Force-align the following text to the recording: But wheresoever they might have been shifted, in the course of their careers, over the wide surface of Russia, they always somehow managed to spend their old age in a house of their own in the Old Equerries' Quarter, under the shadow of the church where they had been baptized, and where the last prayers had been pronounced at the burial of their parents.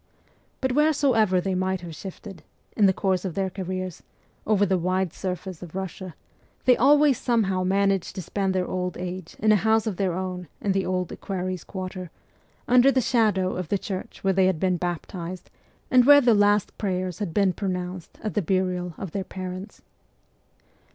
But 0.61 0.71
wheresoever 0.71 1.39
they 1.39 1.53
might 1.53 1.81
have 1.81 1.89
been 1.89 1.93
shifted, 1.93 2.43
in 2.75 2.87
the 2.87 2.91
course 2.91 3.23
of 3.23 3.35
their 3.35 3.51
careers, 3.51 4.01
over 4.47 4.65
the 4.65 4.79
wide 4.79 5.13
surface 5.13 5.61
of 5.61 5.75
Russia, 5.75 6.15
they 6.65 6.75
always 6.75 7.19
somehow 7.19 7.63
managed 7.63 8.15
to 8.15 8.23
spend 8.23 8.55
their 8.55 8.65
old 8.65 8.97
age 8.97 9.35
in 9.37 9.51
a 9.51 9.55
house 9.57 9.85
of 9.85 9.97
their 9.97 10.13
own 10.15 10.47
in 10.59 10.71
the 10.71 10.87
Old 10.87 11.11
Equerries' 11.13 11.63
Quarter, 11.63 12.09
under 12.67 12.91
the 12.91 12.99
shadow 12.99 13.55
of 13.55 13.67
the 13.67 13.77
church 13.77 14.23
where 14.23 14.33
they 14.33 14.47
had 14.47 14.59
been 14.59 14.77
baptized, 14.77 15.51
and 15.91 16.03
where 16.05 16.19
the 16.19 16.33
last 16.33 16.75
prayers 16.79 17.19
had 17.19 17.31
been 17.31 17.53
pronounced 17.53 18.17
at 18.23 18.33
the 18.33 18.41
burial 18.41 18.95
of 18.97 19.11
their 19.11 19.23
parents. 19.23 19.83